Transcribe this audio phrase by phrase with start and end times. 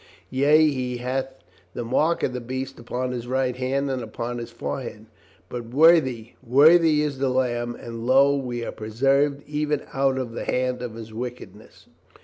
[0.31, 1.31] Yea, he hath
[1.75, 5.05] the mark of the beast upon his right hand and upon his forehead.
[5.47, 10.45] But worthy, worthy is the Lamb, and lo, we are preserved even out of the
[10.45, 11.85] hand of his wick edness.